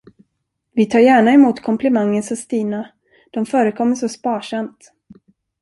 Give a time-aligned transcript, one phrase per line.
[0.73, 2.89] Vi tar gärna emot komplimanger, sade Stina,
[3.31, 4.91] de förekommer så sparsamt.